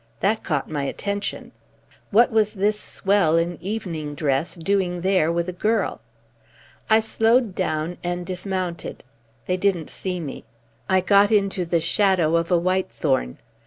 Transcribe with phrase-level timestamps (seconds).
[0.21, 1.51] That caught my attention.
[2.09, 6.01] What was this swell in evening dress doing there with a girl?
[6.89, 9.03] I slowed down and dismounted.
[9.45, 10.43] They didn't see me.
[10.89, 13.37] I got into the shadow of a whitethorn.